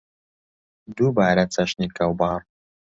دووبارە 0.95 1.45
چەشنی 1.53 1.87
کەوباڕ 1.97 2.41